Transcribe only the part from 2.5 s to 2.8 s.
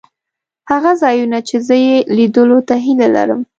ته